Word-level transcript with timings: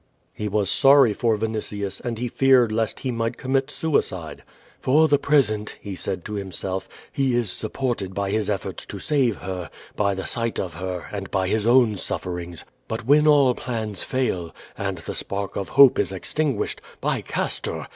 He 0.33 0.47
was 0.47 0.67
sorry 0.67 1.13
for 1.13 1.37
Vinitius, 1.37 1.99
and 1.99 2.17
he 2.17 2.27
feared 2.27 2.71
lest 2.71 3.01
he 3.01 3.11
might 3.11 3.37
commit 3.37 3.69
suicide. 3.69 4.41
^"For 4.83 5.07
the 5.07 5.19
present/' 5.19 5.75
he 5.79 5.95
said 5.95 6.25
to 6.25 6.33
himself, 6.33 6.89
"hi 7.15 7.21
is 7.21 7.51
supported 7.51 8.15
by 8.15 8.31
his 8.31 8.49
efforts 8.49 8.87
to 8.87 8.97
save 8.97 9.35
her, 9.35 9.69
by 9.95 10.15
the 10.15 10.25
sight 10.25 10.59
of 10.59 10.73
heil 10.73 11.03
and 11.11 11.29
by 11.29 11.47
his 11.49 11.67
own 11.67 11.97
sufferings; 11.97 12.65
but 12.87 13.05
when 13.05 13.27
all 13.27 13.53
plans 13.53 14.01
fail, 14.01 14.51
and 14.75 14.97
tha 14.97 15.11
s 15.11 15.21
jmrk 15.21 15.55
of 15.55 15.69
hope 15.69 15.99
is 15.99 16.11
extinguished, 16.11 16.81
by 16.99 17.21
Castor! 17.21 17.85